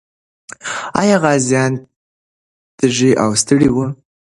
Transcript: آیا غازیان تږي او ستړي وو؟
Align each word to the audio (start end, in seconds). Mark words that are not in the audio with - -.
آیا 1.01 1.17
غازیان 1.23 1.73
تږي 2.77 3.11
او 3.23 3.29
ستړي 3.41 3.69
وو؟ 3.71 3.85